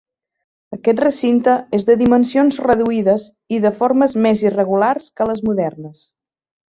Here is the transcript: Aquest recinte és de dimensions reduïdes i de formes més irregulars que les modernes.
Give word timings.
Aquest 0.75 1.01
recinte 1.03 1.53
és 1.79 1.85
de 1.89 1.95
dimensions 1.99 2.57
reduïdes 2.69 3.27
i 3.59 3.63
de 3.67 3.73
formes 3.83 4.17
més 4.27 4.43
irregulars 4.51 5.11
que 5.21 5.29
les 5.33 5.45
modernes. 5.51 6.01